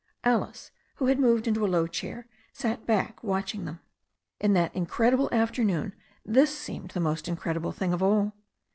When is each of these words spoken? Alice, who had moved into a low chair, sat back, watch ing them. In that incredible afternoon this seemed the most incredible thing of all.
Alice, 0.23 0.71
who 0.95 1.05
had 1.05 1.19
moved 1.19 1.47
into 1.47 1.63
a 1.63 1.69
low 1.69 1.85
chair, 1.85 2.25
sat 2.53 2.87
back, 2.87 3.23
watch 3.23 3.53
ing 3.53 3.65
them. 3.65 3.81
In 4.39 4.53
that 4.53 4.75
incredible 4.75 5.29
afternoon 5.31 5.93
this 6.25 6.57
seemed 6.57 6.89
the 6.89 6.99
most 6.99 7.27
incredible 7.27 7.71
thing 7.71 7.93
of 7.93 8.01
all. 8.01 8.33